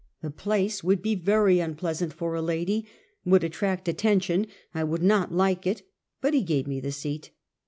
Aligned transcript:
The 0.23 0.31
place 0.31 0.83
would 0.83 1.03
be 1.03 1.13
very 1.13 1.59
unpleasant 1.59 2.11
for 2.11 2.33
a 2.33 2.41
lady, 2.41 2.87
would 3.23 3.43
attract 3.43 3.87
at 3.87 3.99
tention, 3.99 4.47
I 4.73 4.83
would 4.83 5.03
not 5.03 5.31
like 5.31 5.67
it; 5.67 5.83
but 6.21 6.33
he 6.33 6.41
gave 6.41 6.65
me 6.65 6.79
the 6.79 6.91
seat. 6.91 7.29